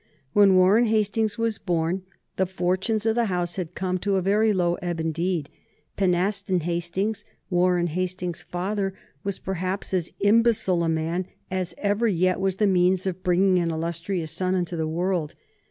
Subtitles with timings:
[0.33, 2.01] When Warren Hastings was born,
[2.35, 5.47] the fortunes of the house had come to a very low ebb indeed.
[5.95, 12.55] Pynaston Hastings, Warren Hastings's father, was, perhaps, as imbecile a man as ever yet was
[12.55, 15.35] the means of bringing an illustrious son into the world.